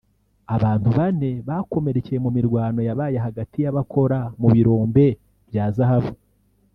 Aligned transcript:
abantu 0.55 0.89
bane 0.97 1.29
bakomerekeye 1.47 2.17
mu 2.25 2.29
mirwano 2.37 2.79
yabaye 2.87 3.17
hagati 3.25 3.57
y’abakora 3.63 4.19
mu 4.41 4.47
birombe 4.53 5.05
bya 5.49 5.65
zahabu 5.77 6.13